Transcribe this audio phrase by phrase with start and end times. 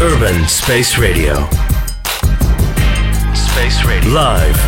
[0.00, 1.48] Urban Space Radio.
[3.34, 4.12] Space Radio.
[4.12, 4.58] Live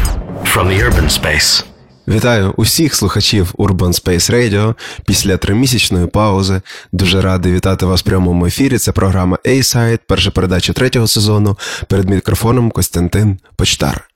[0.45, 1.65] from the urban space.
[2.09, 4.75] Вітаю усіх слухачів Urban Space Radio
[5.07, 6.61] після тримісячної паузи.
[6.93, 8.79] Дуже радий вітати вас в прямому ефірі.
[8.79, 11.59] Це програма A-Side, перша передача третього сезону.
[11.89, 14.09] Перед мікрофоном Костянтин Почтар.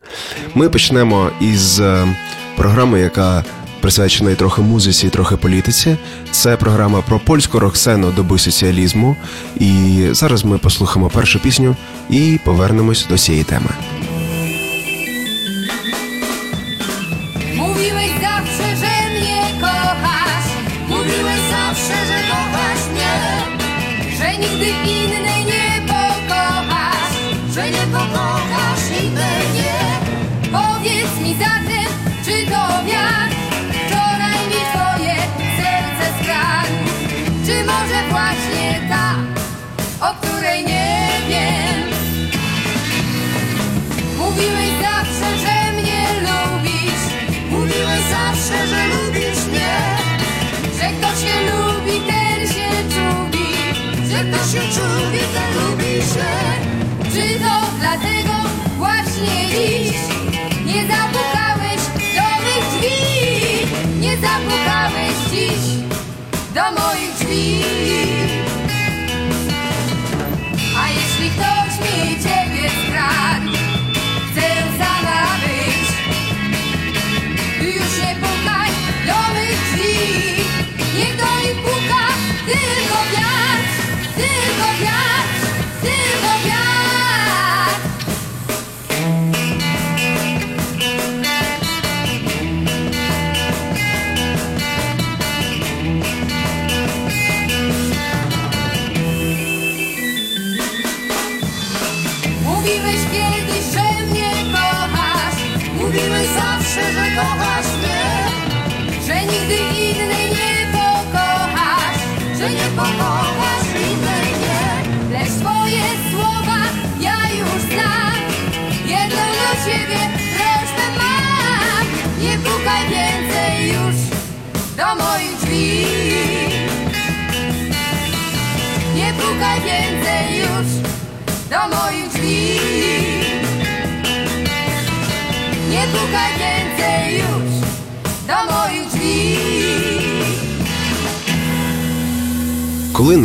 [0.54, 2.16] Ми почнемо із е,
[2.56, 3.44] програми, яка
[3.82, 5.96] присвячена трохи музиці, трохи політиці.
[6.30, 9.16] Це програма про польську рок-сцену доби соціалізму.
[9.60, 11.76] І зараз ми послухаємо першу пісню
[12.10, 13.70] і повернемось до цієї теми.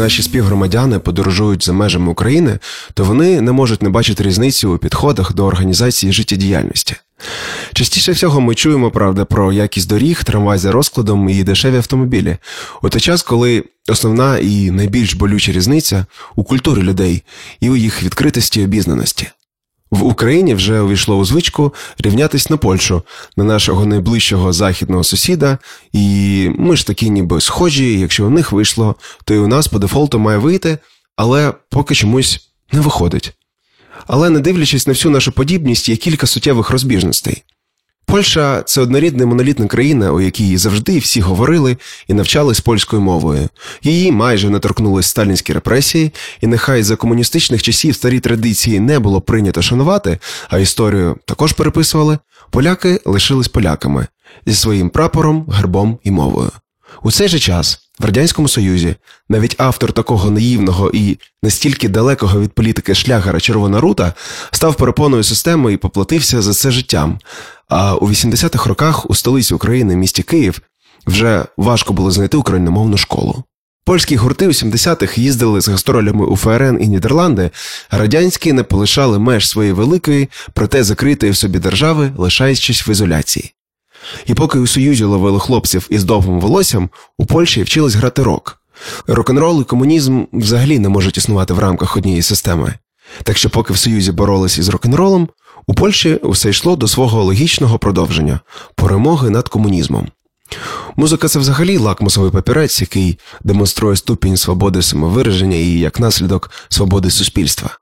[0.08, 2.60] Наші співгромадяни подорожують за межами України,
[2.94, 6.96] то вони не можуть не бачити різницю у підходах до організації життєдіяльності.
[7.74, 12.38] Частіше всього ми чуємо, правда, про якість доріг, трамвай за розкладом і дешеві автомобілі,
[12.82, 17.24] у той час, коли основна і найбільш болюча різниця у культурі людей
[17.60, 19.28] і у їх відкритості і обізнаності.
[19.92, 23.04] В Україні вже увійшло у звичку рівнятись на Польщу,
[23.38, 25.58] на нашого найближчого західного сусіда,
[25.94, 29.80] і ми ж такі ніби схожі, якщо у них вийшло, то і у нас по
[29.80, 30.78] дефолту має вийти,
[31.16, 33.34] але поки чомусь не виходить.
[34.08, 37.44] Але не дивлячись на всю нашу подібність, є кілька суттєвих розбіжностей.
[38.08, 43.50] Польща це однорідна монолітна країна, у якій завжди всі говорили і навчались польською мовою.
[43.84, 49.22] Її майже не торкнулись сталінські репресії, і нехай за комуністичних часів старі традиції не було
[49.22, 50.20] прийнято шанувати,
[50.50, 52.18] а історію також переписували,
[52.50, 54.08] поляки лишились поляками
[54.46, 56.52] зі своїм прапором, гербом і мовою.
[57.04, 58.96] У цей же час в радянському союзі
[59.30, 64.14] навіть автор такого наївного і настільки далекого від політики шлягера Червона рута
[64.52, 67.20] став перепоною системи і поплатився за це життям.
[67.70, 70.62] А у 80-х роках у столиці України, місті Київ,
[71.08, 73.44] вже важко було знайти україномовну школу.
[73.86, 77.50] Польські гурти у 70-х їздили з гастролями у ФРН і Нідерланди,
[77.90, 83.54] а радянські не полишали меж своєї великої, проте закритої в собі держави, лишаючись в ізоляції.
[84.26, 88.62] І поки у Союзі ловили хлопців із довгим волоссям, у Польщі вчились грати рок.
[89.08, 92.74] Рок-н-рол і комунізм взагалі не можуть існувати в рамках однієї системи.
[93.24, 95.30] Так що, поки в Союзі боролись із рок-н-ролом,
[95.68, 98.40] у Польщі все йшло до свого логічного продовження
[98.76, 100.08] перемоги над комунізмом.
[100.96, 107.78] Музика це взагалі лакмусовий папірець, який демонструє ступінь свободи самовираження і, як наслідок, свободи суспільства.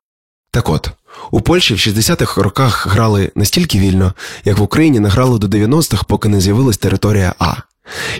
[0.52, 0.90] Так от,
[1.32, 4.14] у Польщі в 60-х роках грали настільки вільно,
[4.46, 7.54] як в Україні не грали до 90-х, поки не з'явилась територія А.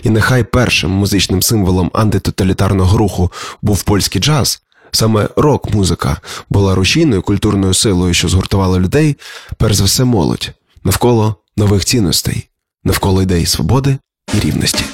[0.02, 3.32] І нехай першим музичним символом антитоталітарного руху
[3.62, 4.62] був польський джаз,
[4.96, 6.20] саме рок-музика
[6.50, 9.16] була рушійною культурною силою, що згуртувала людей,
[9.56, 10.50] перш за все молодь,
[10.84, 12.48] навколо нових цінностей,
[12.84, 13.98] навколо ідей свободи
[14.34, 14.84] і рівності.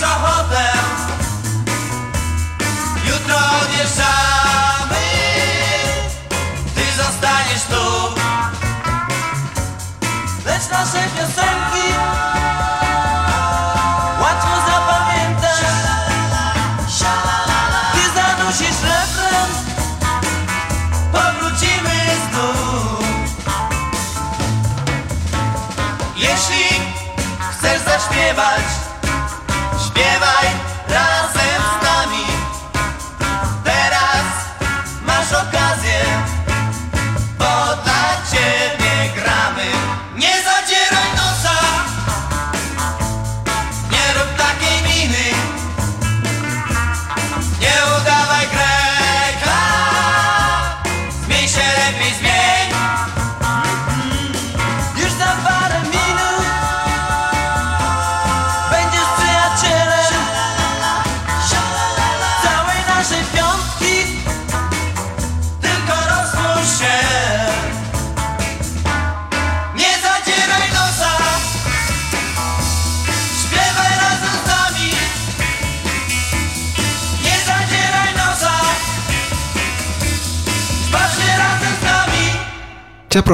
[0.00, 0.72] masz ochotę
[3.06, 5.04] Jutro odjeżdżamy.
[6.74, 8.14] Ty zostaniesz tu.
[10.46, 11.94] Lecz nasze piosenki
[14.20, 15.60] Łatwo zapamiętasz.
[17.92, 19.50] Ty zanusisz refren.
[21.12, 22.00] Powrócimy
[22.30, 23.04] znów.
[26.16, 26.80] Jeśli
[27.52, 28.73] chcesz zaśpiewać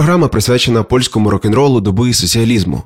[0.00, 2.82] програма присвячена польському рок-н-ролу доби соціалізму.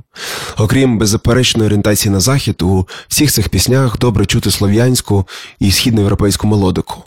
[0.58, 5.26] Окрім беззаперечної орієнтації на захід, у всіх цих піснях добре чути слов'янську
[5.58, 7.02] і східноєвропейську мелодику.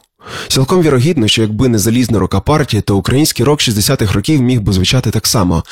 [0.47, 4.73] Цілком вірогідно, що якби не залізна рока партії, то український рок 60-х років міг би
[4.73, 5.63] звучати так само,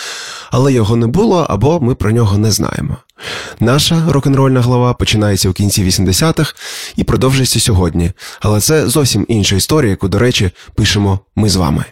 [0.51, 2.97] але його не було або ми про нього не знаємо.
[3.59, 6.55] Наша рок-н-рольна глава починається у кінці 80-х
[6.95, 11.85] і продовжується сьогодні, але це зовсім інша історія, яку, до речі, пишемо ми з вами.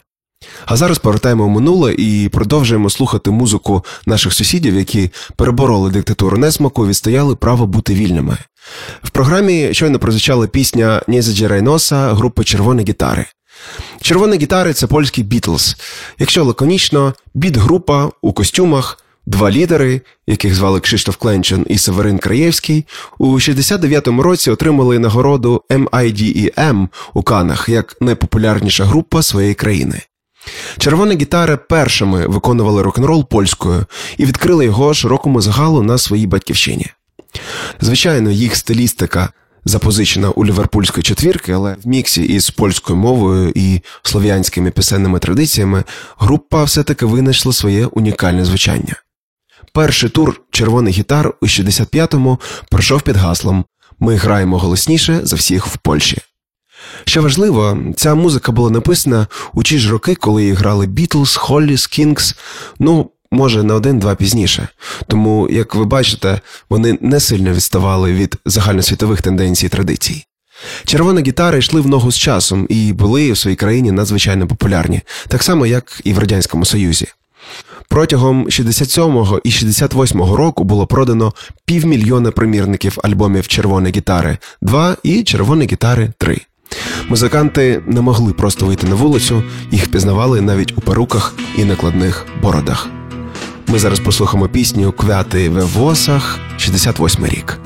[0.65, 6.87] А зараз повертаємо в минуле і продовжуємо слухати музику наших сусідів, які перебороли диктатуру несмаку
[6.87, 8.37] відстояли право бути вільними.
[9.03, 13.25] В програмі щойно прозвучала пісня Нєзаджі Райноса групи Червоні гітари.
[14.01, 15.75] Червоні гітари це польський Бітлз.
[16.19, 22.85] Якщо лаконічно, біт-група у костюмах, два лідери, яких звали Кшиштоф Кленчен і Северин Краєвський,
[23.17, 30.01] у 69-му році отримали нагороду MIDEM у Канах як найпопулярніша група своєї країни.
[30.77, 33.85] Червоні гітари першими виконували рок-н-рол польською
[34.17, 36.87] і відкрили його широкому загалу на своїй батьківщині.
[37.81, 39.29] Звичайно, їх стилістика
[39.65, 45.83] запозичена у ліверпульської четвірки, але в міксі із польською мовою і слов'янськими пісенними традиціями
[46.17, 48.95] група все-таки винайшла своє унікальне звучання.
[49.73, 52.39] Перший тур червоних гітар у 65-му
[52.71, 53.65] пройшов під гаслом
[53.99, 56.17] Ми граємо голосніше за всіх в Польщі.
[57.05, 61.87] Що важливо, ця музика була написана у ті ж роки, коли її грали Бітлз, Холліс,
[61.87, 62.35] Кінгс,
[62.79, 64.67] ну, може, на один-два пізніше.
[65.07, 70.25] Тому, як ви бачите, вони не сильно відставали від загальносвітових тенденцій і традицій.
[70.85, 75.43] Червоні гітари йшли в ногу з часом і були в своїй країні надзвичайно популярні, так
[75.43, 77.07] само, як і в Радянському Союзі.
[77.89, 81.33] Протягом 67-го і 68-го року було продано
[81.65, 86.41] півмільйона примірників альбомів Червоні гітари 2 і Червоні гітари 3.
[87.09, 92.89] Музиканти не могли просто вийти на вулицю, їх пізнавали навіть у перуках і накладних бородах.
[93.67, 97.59] Ми зараз послухаємо пісню Квяти в восах 68 рік.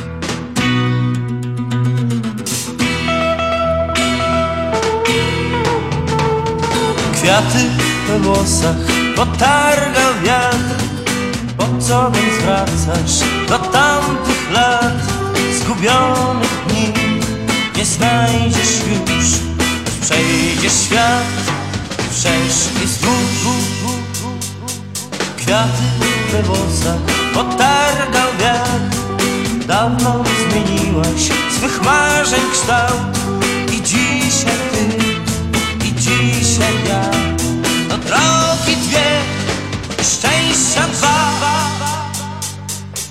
[7.18, 7.64] Kwiaty
[8.08, 8.84] we włosach
[9.16, 10.78] potargał wiatr
[11.58, 13.20] Po co więc wracasz
[13.50, 15.18] do tamtych lat
[15.82, 16.47] nie
[17.88, 19.26] znajdziesz już.
[20.02, 21.24] Przejdzie świat
[22.12, 23.38] wszerz i wzdłuż
[25.38, 25.84] Kwiaty
[26.32, 27.02] we włosach
[27.34, 28.98] potargał wiatr.
[29.68, 31.22] Dawno zmieniłaś
[31.58, 33.18] swych marzeń kształt.
[33.74, 34.98] I dzisiaj ty
[35.86, 37.02] i dzisiaj ja.
[37.90, 39.22] To drogi dwie,
[40.04, 41.18] szczęścia dwa.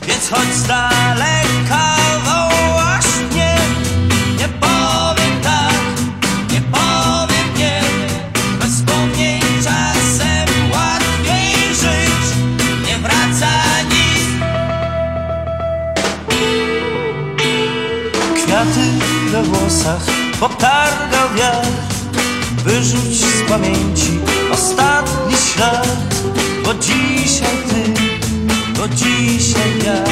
[0.06, 0.66] Więc chodź z
[19.66, 20.06] włosach
[20.40, 21.68] potargał wiatr
[22.64, 24.18] Wyrzuć z pamięci
[24.50, 25.88] ostatni ślad.
[26.64, 27.92] Bo dzisiaj ty,
[28.78, 30.04] bo dzisiaj ja.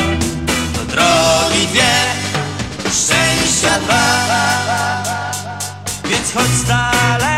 [0.74, 1.94] To drogi dwie,
[2.82, 4.04] szczęścia dwa.
[6.04, 7.33] Więc chodź z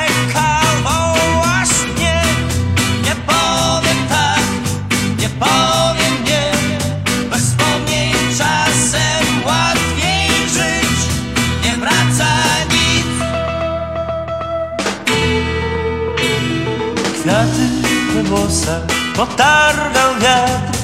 [19.17, 20.79] potargał wiatr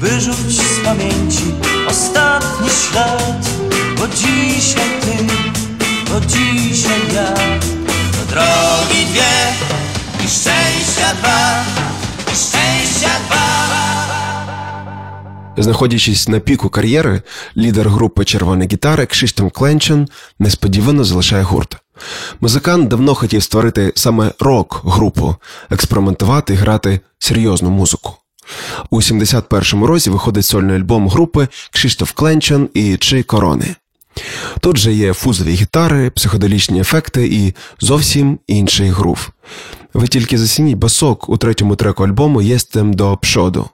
[0.00, 1.54] Wyrzuć z pamięci
[1.88, 3.50] ostatni ślad
[3.98, 5.24] Bo dzisiaj ty,
[6.10, 7.34] bo dzisiaj ja
[8.12, 9.32] To drogi dwie
[10.24, 11.64] i szczęścia dwa
[12.32, 13.40] I szczęścia dwa
[15.56, 17.22] Знаходячись на піку кар'єри,
[17.56, 20.08] лідер групи Червона гітара Кшиштом Кленчен
[20.38, 21.79] несподівано залишає гурт.
[22.40, 25.36] Музикант давно хотів створити саме рок-групу,
[25.70, 28.16] експериментувати і грати серйозну музику.
[28.90, 33.74] У 71-му році виходить сольний альбом групи Кшиштоф Кленчен і Чи Корони.
[34.60, 39.30] Тут же є фузові гітари, психоделічні ефекти і зовсім інший грув.
[39.94, 43.68] Ви тільки засініть басок у третьому треку альбому «Єстем до пшоду.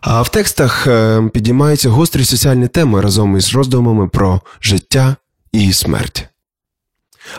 [0.00, 5.16] А в текстах е, підіймаються гострі соціальні теми разом із роздумами про життя
[5.52, 6.31] і смерть.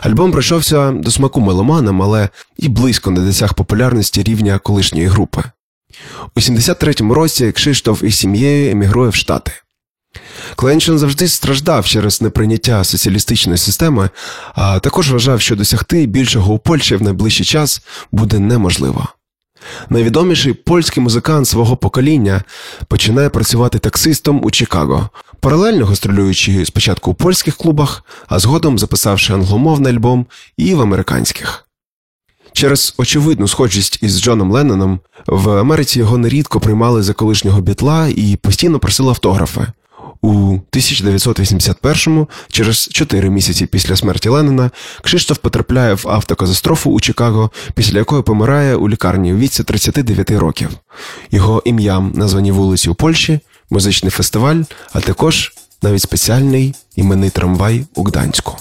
[0.00, 5.42] Альбом пройшовся до смаку меломанам, але і близько не досяг популярності рівня колишньої групи.
[6.36, 9.52] У 73-му році Кшиштоф із сім'єю емігрує в Штати.
[10.56, 14.10] Кленшин завжди страждав через неприйняття соціалістичної системи,
[14.54, 19.08] а також вважав, що досягти більшого у Польщі в найближчий час буде неможливо.
[19.88, 22.42] Найвідоміший польський музикант свого покоління
[22.88, 25.10] починає працювати таксистом у Чикаго,
[25.44, 31.68] паралельно гастролюючи спочатку у польських клубах, а згодом записавши англомовний альбом і в американських.
[32.52, 38.36] Через очевидну схожість із Джоном Ленноном в Америці його нерідко приймали за колишнього бітла і
[38.36, 39.66] постійно просили автографи.
[40.20, 44.70] У 1981-му, через 4 місяці після смерті Леннона,
[45.02, 50.68] Кшиштоф потрапляє в автокатастрофу у Чикаго, після якої помирає у лікарні у віці 39 років.
[51.30, 58.04] Його ім'ям названі вулиці у Польщі, музичний фестиваль, а також навіть спеціальний іменний трамвай у
[58.04, 58.56] Гданську.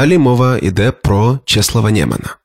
[0.00, 2.36] Далі мова йде про Чеслава Нємана.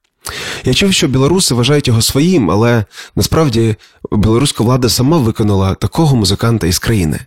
[0.63, 2.85] Я чув, що білоруси вважають його своїм, але
[3.15, 3.75] насправді
[4.11, 7.19] білоруська влада сама виконала такого музиканта із країни.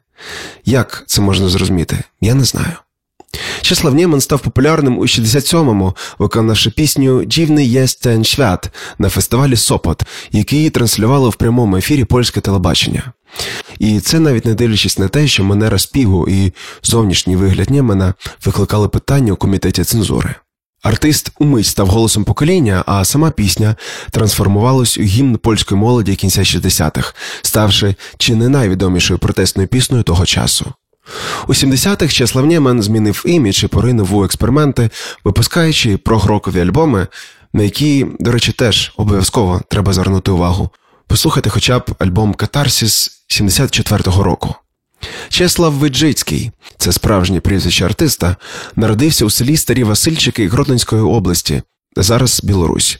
[0.64, 1.98] Як це можна зрозуміти?
[2.20, 2.72] Я не знаю.
[3.62, 10.02] Чеслав Нєман став популярним у 67-му, виконавши пісню Дівний єсть ten свят на фестивалі Сопот,
[10.32, 13.12] який транслювало в прямому ефірі польське телебачення.
[13.78, 18.88] І це навіть не дивлячись на те, що манера співу і зовнішній вигляд Нємана викликали
[18.88, 20.34] питання у комітеті цензури.
[20.82, 23.76] Артист умить став голосом покоління, а сама пісня
[24.10, 30.72] трансформувалась у гімн польської молоді кінця 60-х, ставши чи не найвідомішою протестною піснею того часу.
[31.46, 34.90] У 70-х Чеслав Нєман змінив імідж і поринув у експерименти,
[35.24, 37.06] випускаючи прогрокові альбоми,
[37.52, 40.70] на які, до речі, теж обов'язково треба звернути увагу.
[41.06, 44.54] Послухайте хоча б альбом Катарсіс 74-го року.
[45.28, 48.36] Чеслав Виджицький, це справжнє прізвище артиста,
[48.76, 51.62] народився у селі Старі Васильчики Гродненської області,
[51.96, 52.98] зараз Білорусь.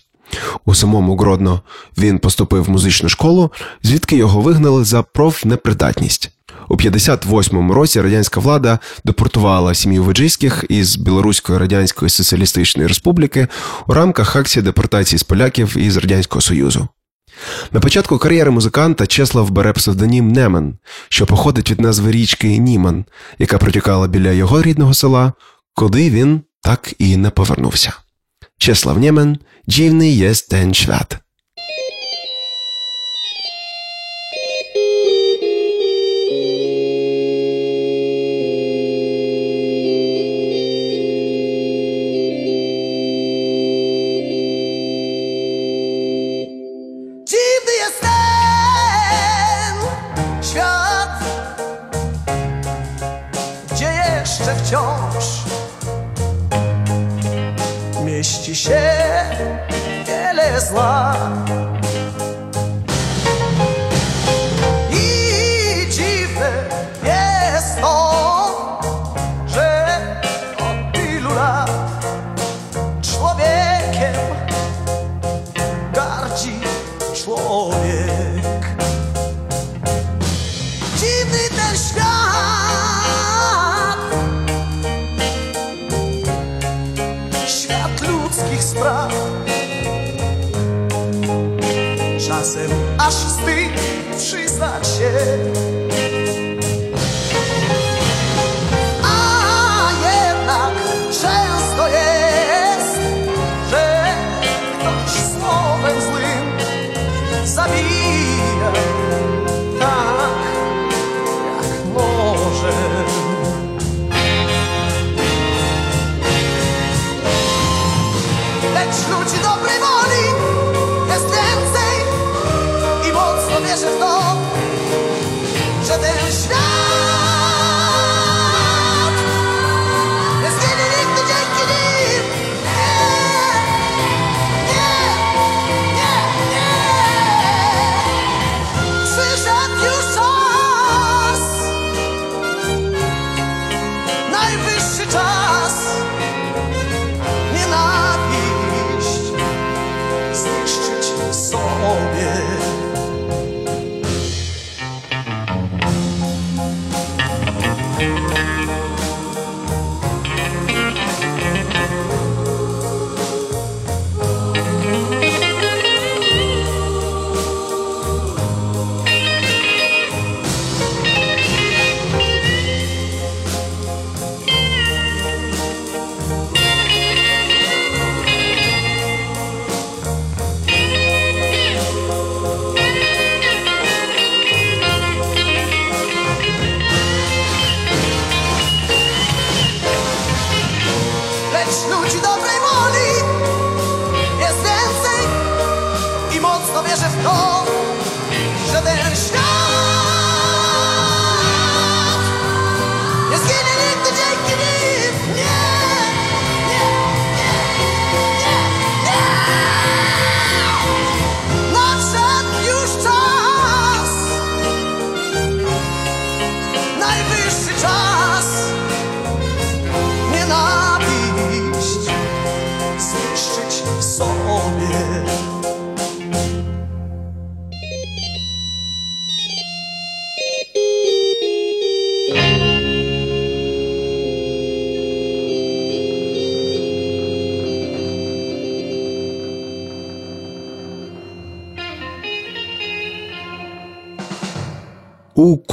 [0.64, 1.62] У самому Гродно
[1.98, 6.37] він поступив в музичну школу, звідки його вигнали за профнепридатність.
[6.68, 13.48] У 58-му році радянська влада депортувала сім'ю Виджицьких із Білоруської Радянської Соціалістичної Республіки
[13.86, 16.88] у рамках акції депортації з поляків із Радянського Союзу.
[17.72, 20.78] На початку кар'єри музиканта Чеслав бере псевдонім Немен,
[21.08, 23.04] що походить від назви річки Німан,
[23.38, 25.32] яка протікала біля його рідного села,
[25.74, 27.92] куди він так і не повернувся.
[28.58, 30.74] Чеслав Немен Дівний єсть ten
[77.28, 78.64] człowiek.
[80.96, 82.08] Dziwny ten świat,
[87.46, 89.12] świat ludzkich spraw.
[92.28, 93.80] Czasem aż wstyd
[94.16, 95.57] przyznać się.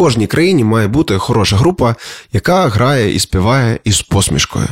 [0.05, 1.95] Кожній країні має бути хороша група,
[2.33, 4.67] яка грає і співає із посмішкою.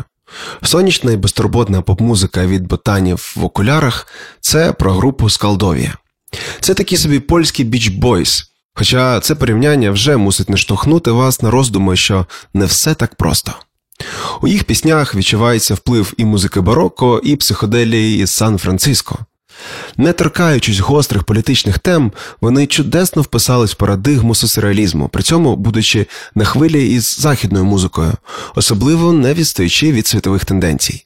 [0.63, 4.07] Сонячна і безтурботна поп-музика від ботанів в окулярах
[4.41, 5.93] це про групу Скалдовія.
[6.59, 8.43] Це такі собі польські біч бойс.
[8.73, 13.53] Хоча це порівняння вже мусить наштовхнути вас на роздуми, що не все так просто.
[14.41, 19.19] У їх піснях відчувається вплив і музики бароко, і психоделії із Сан-Франциско.
[19.97, 22.11] Не торкаючись гострих політичних тем,
[22.41, 28.13] вони чудесно вписались в парадигму соцреалізму, при цьому будучи на хвилі із західною музикою,
[28.55, 31.05] особливо не відстаючи від світових тенденцій.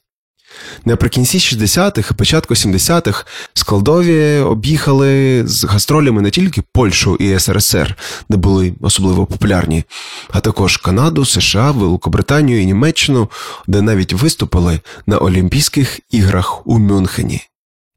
[0.84, 7.96] Наприкінці 60-х і початку 70-х Скалдові об'їхали з гастролями не тільки Польщу і СРСР,
[8.28, 9.84] де були особливо популярні,
[10.30, 13.30] а також Канаду, США, Великобританію і Німеччину,
[13.66, 17.47] де навіть виступили на Олімпійських іграх у Мюнхені.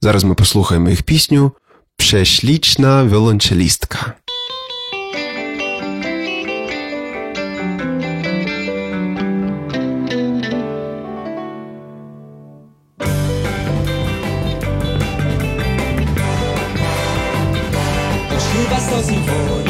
[0.03, 1.51] Зараз ми послухаємо їх пісню
[1.97, 4.13] Прześliczna віолончелістка.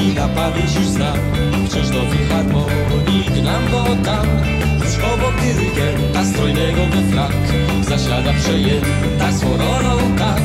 [0.01, 1.17] Chyba pamięć już znam
[1.65, 4.50] Wciąż do filharmonii gnam, bo tam
[5.53, 7.33] dyrygenta strojnego we frak.
[7.89, 10.41] Zasiada przejęta swą rolą tak.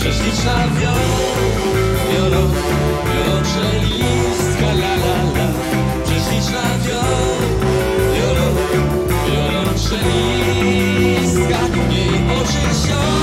[0.00, 1.08] Prześliczna wiol,
[2.10, 2.42] wiolo,
[3.08, 5.48] wiolonczelistka la la la.
[6.04, 7.40] Prześliczna wiol,
[8.14, 8.48] wiolo,
[9.26, 11.58] wiolonczelistka
[11.90, 13.17] Jej oczy się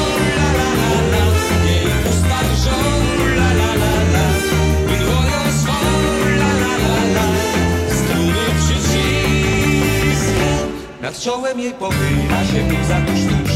[11.05, 13.53] Nad czołem jej pochyla się łza tuż tuż.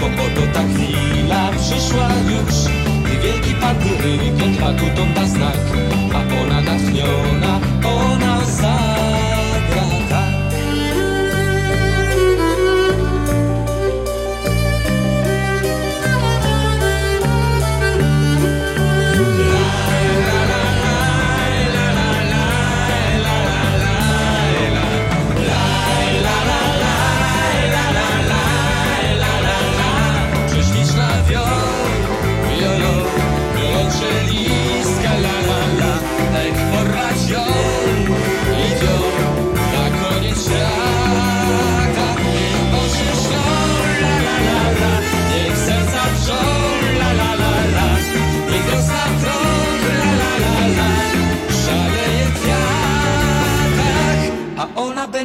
[0.00, 2.54] Bo oto ta chwila przyszła już.
[3.04, 4.84] Gdy wielki pan dyrygent ma tu
[5.14, 5.58] da znak.
[6.14, 8.29] A ona natchniona, ona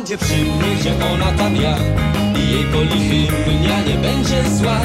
[0.06, 1.78] będzie przy mnie, że ona tam ja
[2.40, 4.80] I jej polichy mnie nie będzie zła.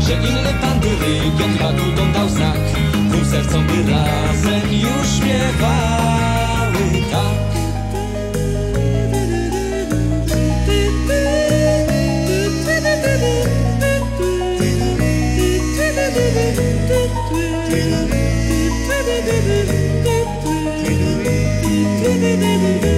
[0.00, 2.58] Że inny pandury Konradu dodał znak
[3.08, 7.42] Dwóm sercom by razem już śpiewały tak.
[22.02, 22.91] Do do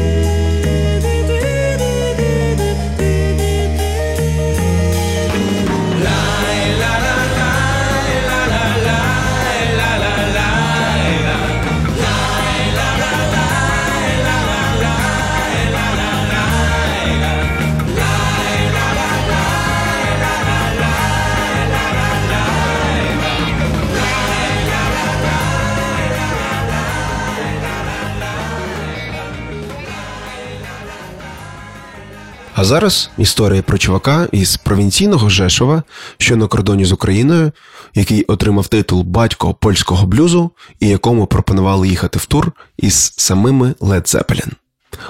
[32.65, 35.83] А зараз історія про чувака із провінційного Жешова,
[36.19, 37.53] що на кордоні з Україною,
[37.95, 40.51] який отримав титул батько польського блюзу
[40.81, 44.51] і якому пропонували їхати в тур із самими Led Zeppelin.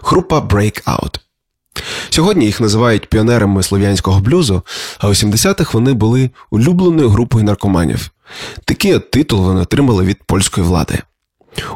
[0.02, 1.18] Група Breakout.
[2.10, 4.62] Сьогодні їх називають піонерами слов'янського блюзу,
[4.98, 8.10] а у 70-х вони були улюбленою групою наркоманів.
[8.64, 10.98] Такий от титул вони отримали від польської влади.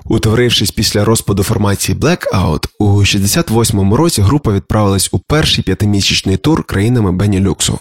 [0.04, 7.12] Утворившись після розпаду формації Blackout, у 68-му році група відправилась у перший п'ятимісячний тур країнами
[7.12, 7.78] Бенілюксу.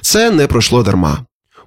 [0.00, 1.18] Це не пройшло дарма.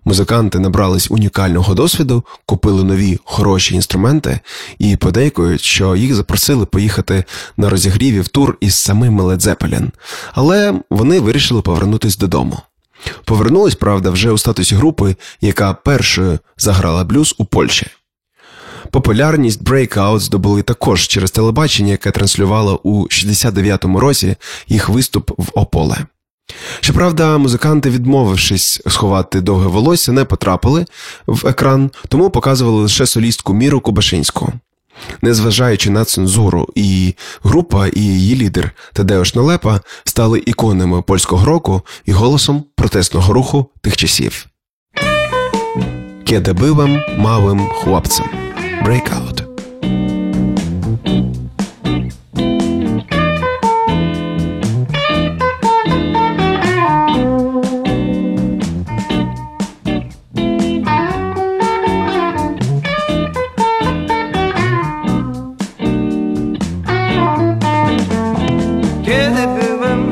[0.05, 4.39] Музиканти набрались унікального досвіду, купили нові хороші інструменти
[4.79, 7.23] і подейкують, що їх запросили поїхати
[7.57, 9.89] на розігріві в тур із самими Led.
[10.33, 12.59] Але вони вирішили повернутись додому.
[13.25, 17.87] Повернулись, правда, вже у статусі групи, яка першою заграла блюз у Польщі.
[18.91, 24.35] Популярність Breakout здобули також через телебачення, яке транслювало у 69-му році
[24.67, 25.97] їх виступ в Ополе.
[26.79, 30.85] Щоправда, музиканти, відмовившись сховати довге волосся, не потрапили
[31.27, 34.53] в екран, тому показували лише солістку Міру Кубашинську.
[35.21, 42.11] Незважаючи на цензуру, і група, і її лідер Тадеуш Налепа стали іконами польського року і
[42.11, 44.47] голосом протестного руху тих часів.
[46.25, 48.50] Kiedy byłem małym chłopcem.
[48.83, 49.41] Breakout.
[69.03, 70.11] Kiedy byłem,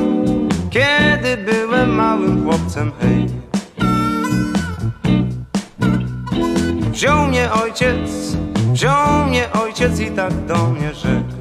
[0.69, 2.91] kiedy byłem małym chłopcem,
[6.91, 8.37] Wziął mnie ojciec,
[8.79, 11.33] wziął mnie ojciec i tak do mnie rzekł.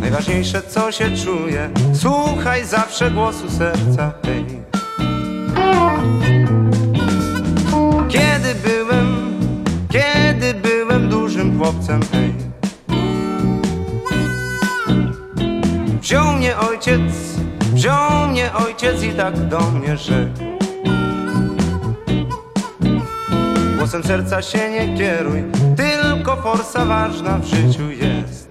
[0.00, 4.44] Najważniejsze co się czuje, słuchaj zawsze głosu serca, hej
[8.08, 9.34] Kiedy byłem,
[9.92, 12.34] kiedy byłem dużym chłopcem, hej
[16.00, 17.12] Wziął mnie ojciec,
[17.74, 20.53] wziął mnie ojciec i tak do mnie rzekł
[23.84, 25.44] Głosem serca się nie kieruj,
[25.76, 28.43] tylko forsa ważna w życiu jest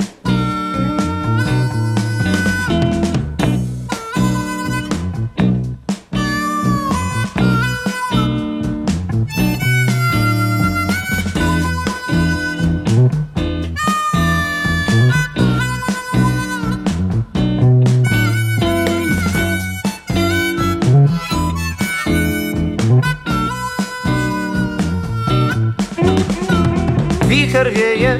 [27.63, 28.19] Wicher wieje,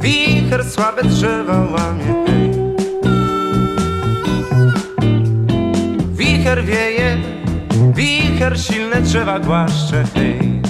[0.00, 2.50] wicher słabe drzewa łamie, hej.
[6.12, 7.18] Wicher wieje,
[7.94, 10.60] wicher silne drzewa głaszcze, hej.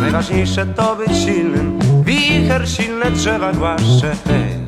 [0.00, 4.59] Najważniejsze to być silnym, wicher silne drzewa głaszcze, hej.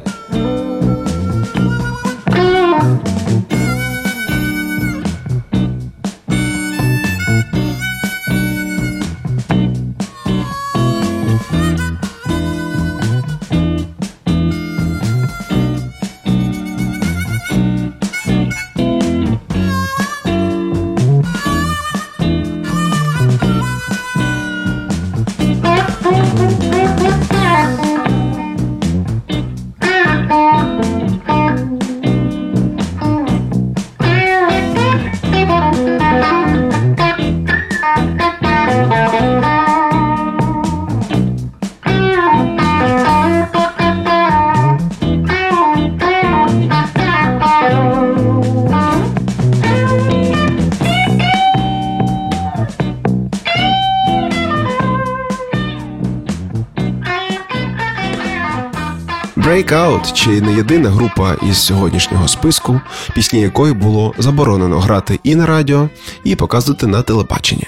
[59.53, 62.81] Breakout чи не єдина група із сьогоднішнього списку,
[63.15, 65.89] пісні якої було заборонено грати і на радіо,
[66.25, 67.67] і показувати на телебаченні.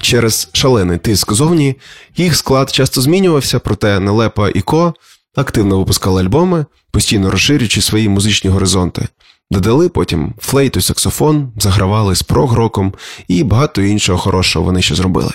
[0.00, 1.76] Через шалений тиск зовні
[2.16, 4.94] їх склад часто змінювався, проте Нелепа і Ко
[5.36, 9.08] активно випускали альбоми, постійно розширюючи свої музичні горизонти.
[9.50, 12.94] Додали потім флейту, саксофон, загравали з прогроком
[13.28, 15.32] і багато іншого хорошого вони ще зробили.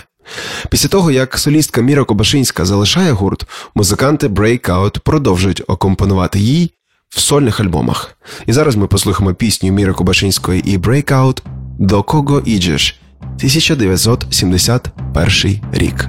[0.69, 6.71] Після того, як солістка Міра Кобашинська залишає гурт, музиканти Breakout продовжують окомпонувати їй
[7.09, 8.17] в сольних альбомах.
[8.45, 11.41] І зараз ми послухаємо пісню Міри Кобашинської і Breakout
[11.79, 16.07] До кого іджеш 1971 рік.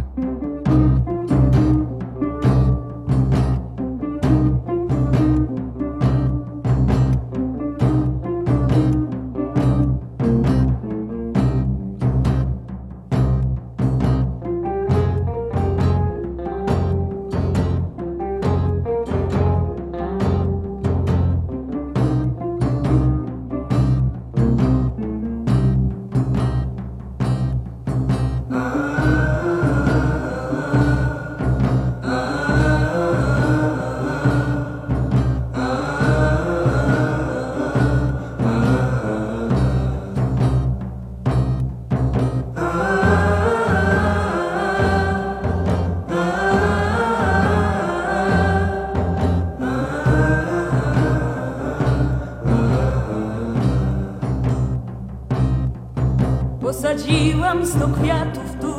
[56.76, 58.74] Posadziłam sto kwiatów tu.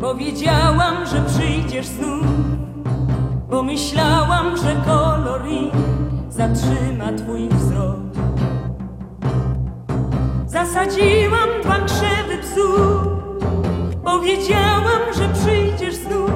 [0.00, 2.26] Powiedziałam, że przyjdziesz znów.
[3.50, 5.74] Pomyślałam, że kolor ich
[6.30, 7.96] zatrzyma twój wzrok.
[10.46, 13.08] Zasadziłam dwa krzewy psów
[14.04, 16.30] Powiedziałam, że przyjdziesz znów.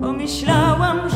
[0.00, 1.15] Pomyślałam, że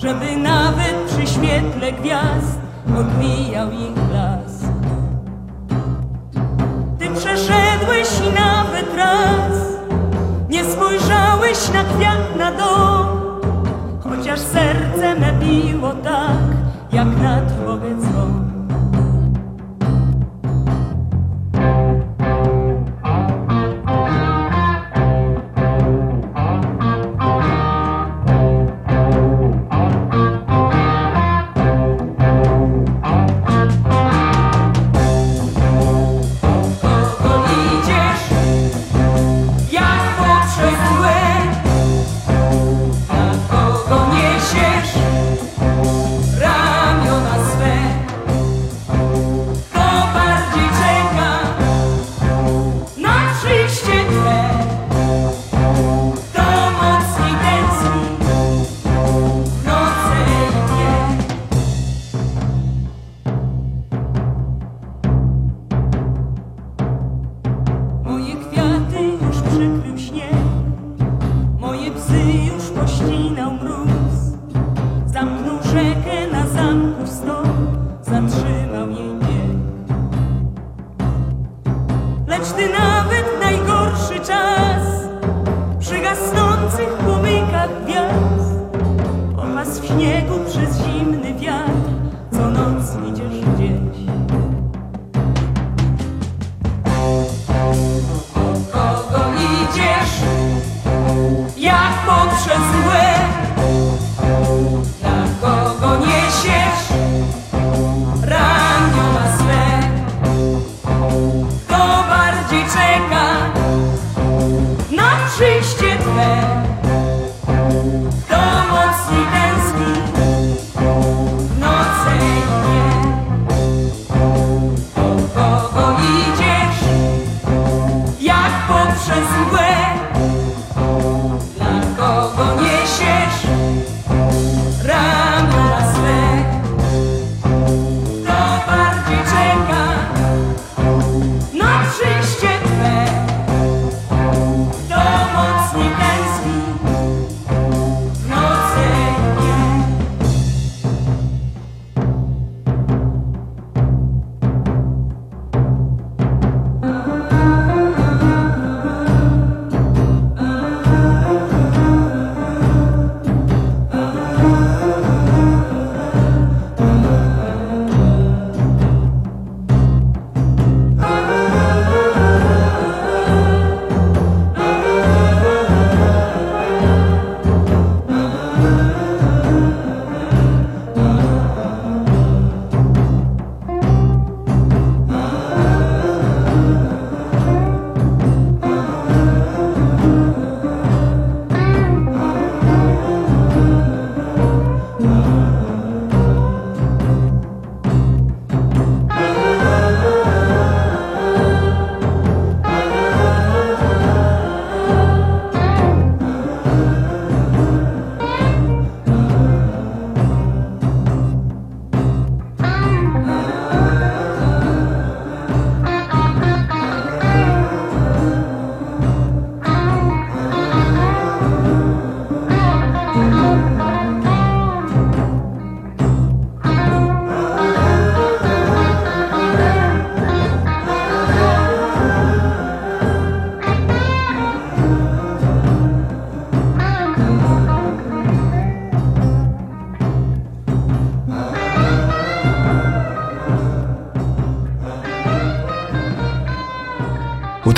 [0.00, 2.58] żeby nawet przy świetle gwiazd
[2.98, 4.72] odbijał ich blask.
[6.98, 9.52] Ty przeszedłeś i nawet raz
[10.50, 13.06] nie spojrzałeś na kwiat na dom,
[14.00, 16.56] chociaż serce me biło tak,
[16.92, 18.00] jak na trwogę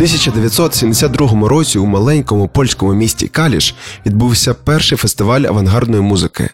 [0.03, 3.75] 1972 році у маленькому польському місті Каліш
[4.07, 6.51] відбувся перший фестиваль авангардної музики.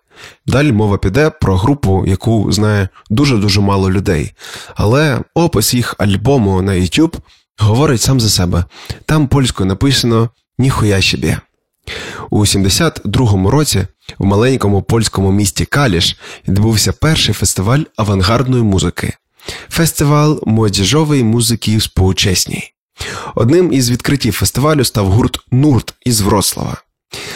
[0.46, 4.32] Далі мова піде про групу, яку знає дуже-дуже мало людей.
[4.74, 7.14] Але опис їх альбому на YouTube
[7.58, 8.64] говорить сам за себе.
[9.06, 11.36] Там польською написано Ніхуя собі».
[12.30, 13.86] У 72-му році
[14.18, 16.16] в маленькому польському місті Каліш
[16.48, 19.14] відбувся перший фестиваль авангардної музики.
[19.68, 22.77] Фестиваль молодіжової музики współczesnej.
[23.34, 26.76] Одним із відкриттів фестивалю став гурт Нурт із Врослава.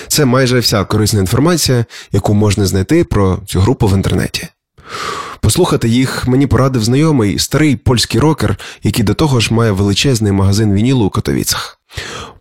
[0.09, 4.49] Це майже вся корисна інформація, яку можна знайти про цю групу в інтернеті.
[5.41, 10.75] Послухати їх мені порадив знайомий старий польський рокер, який до того ж має величезний магазин
[10.75, 11.79] вінілу у Котовіцях.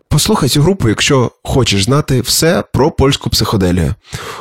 [0.10, 3.94] Послухай цю групу, якщо хочеш знати все про польську психоделію.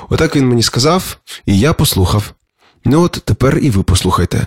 [0.08, 1.16] Отак він мені сказав,
[1.46, 2.32] і я послухав.
[2.84, 4.46] Ну от тепер і ви послухайте.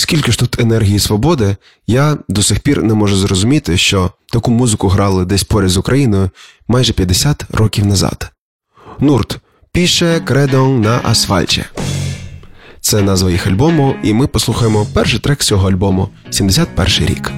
[0.00, 4.88] Скільки ж тут енергії свободи, я до сих пір не можу зрозуміти, що таку музику
[4.88, 6.30] грали десь поряд з Україною
[6.68, 8.30] майже 50 років назад.
[9.00, 9.38] Нурт
[9.72, 11.64] піше кредон на асфальті.
[12.80, 17.32] Це назва їх альбому, і ми послухаємо перший трек цього альбому 71 рік.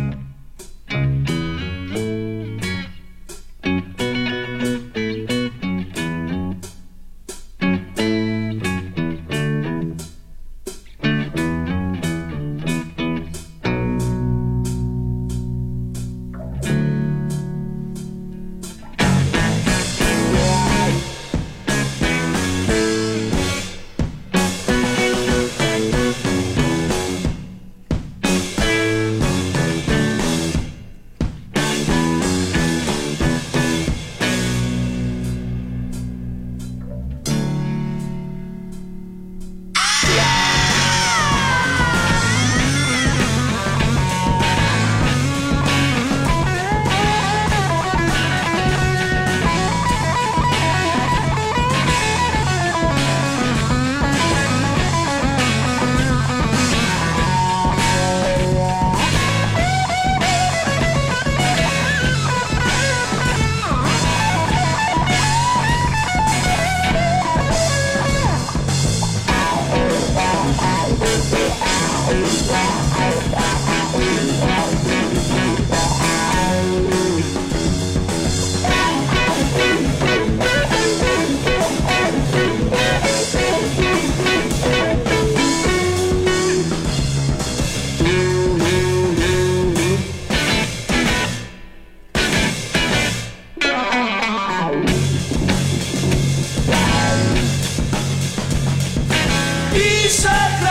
[100.13, 100.62] said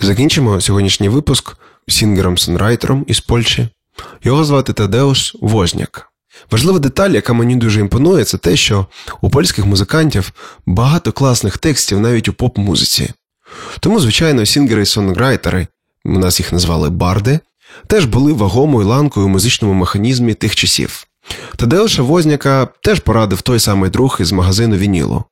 [0.00, 1.56] Закінчимо сьогоднішній випуск
[1.88, 3.68] сінгером-сонрайтером із Польщі.
[4.23, 6.09] Його звати Тадеуш Возняк.
[6.51, 8.85] Важлива деталь, яка мені дуже імпонує, це те, що
[9.21, 10.31] у польських музикантів
[10.65, 13.09] багато класних текстів навіть у поп-музиці.
[13.79, 15.67] Тому, звичайно, сінгери і сонграйтери,
[16.05, 17.39] у нас їх назвали барди,
[17.87, 21.07] теж були вагомою ланкою у музичному механізмі тих часів.
[21.55, 25.23] Тадеуша Возняка теж порадив той самий друг із магазину Вінілу.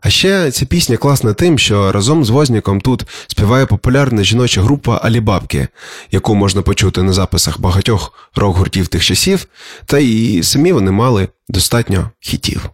[0.00, 5.00] А ще ця пісня класна тим, що разом з Возняком тут співає популярна жіноча група
[5.02, 5.68] Алібабки,
[6.10, 9.46] яку можна почути на записах багатьох рок-гуртів тих часів,
[9.86, 12.70] та і самі вони мали достатньо хітів.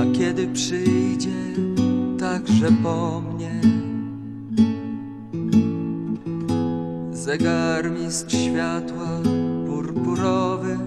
[0.00, 1.40] A kiedy przyjdzie
[2.20, 2.96] także po
[7.38, 9.08] Zegarmistrz światła
[9.66, 10.78] purpurowy.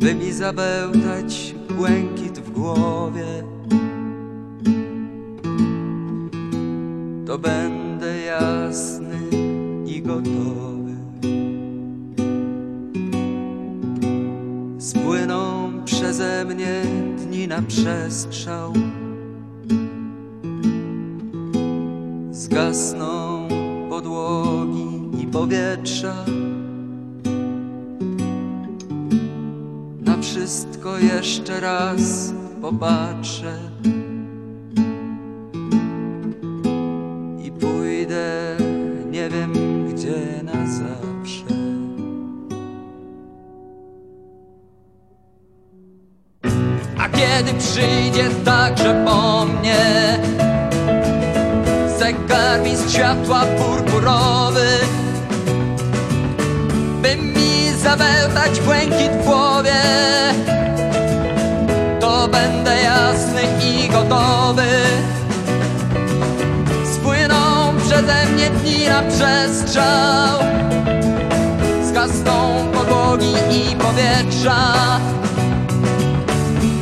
[0.00, 3.44] By mi zabełtać błękit w głowie
[7.26, 9.18] To będę jasny
[9.86, 10.94] i gotowy.
[14.78, 16.82] Spłyną przeze mnie
[17.16, 18.72] dni na przestrzał
[25.78, 26.24] powietrza.
[30.00, 33.58] Na wszystko jeszcze raz popatrzę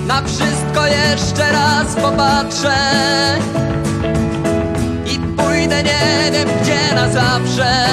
[0.06, 2.76] na wszystko jeszcze raz popatrzę
[5.06, 7.86] I pójdę nie wiem gdzie na zawsze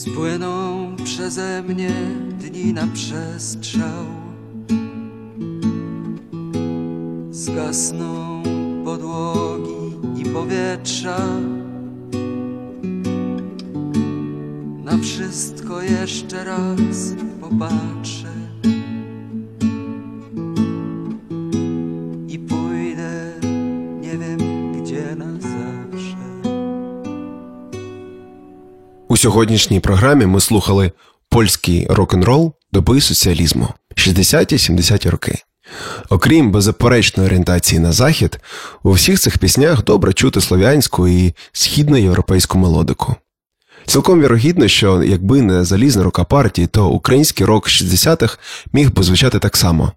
[0.00, 1.92] Spłyną przeze mnie
[2.38, 4.04] dni na przestrzał.
[7.30, 8.42] Zgasną
[8.84, 11.18] podłogi i powietrza.
[14.84, 18.29] Na wszystko jeszcze raz popatrzę
[29.20, 30.92] сьогоднішній програмі ми слухали
[31.28, 35.38] польський рок-н-рол доби соціалізму 60-70-ті роки.
[36.08, 38.40] Окрім беззаперечної орієнтації на захід,
[38.82, 43.14] у всіх цих піснях добре чути слов'янську і східноєвропейську мелодику.
[43.86, 48.38] Цілком вірогідно, що якби не залізна рука партії, то український рок 60-х
[48.72, 49.92] міг би звучати так само.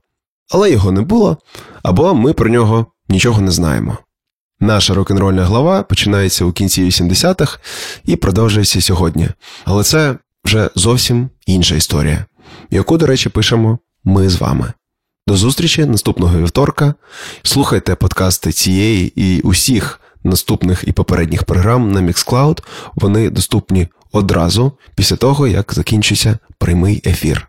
[0.52, 1.38] Але його не було,
[1.84, 3.98] або ми про нього нічого не знаємо.
[4.64, 7.60] Наша рок-н-рольна глава починається у кінці 80-х
[8.06, 9.30] і продовжується сьогодні.
[9.66, 12.26] Але це вже зовсім інша історія,
[12.70, 14.74] яку, до речі, пишемо ми з вами.
[15.28, 16.94] До зустрічі наступного вівторка.
[17.44, 22.64] Слухайте подкасти цієї і усіх наступних і попередніх програм на Mixcloud.
[22.96, 27.48] Вони доступні одразу після того, як закінчиться прямий ефір.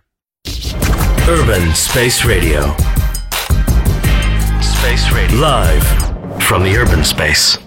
[1.29, 2.71] Urban Space Radio.
[4.63, 5.39] Space Radio.
[5.41, 6.14] Live
[6.45, 7.64] from the urban space.